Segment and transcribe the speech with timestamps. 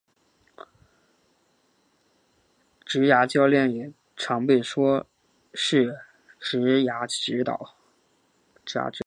[2.85, 5.05] 职涯教练也常被说
[5.53, 5.95] 是
[6.39, 7.75] 职涯指导。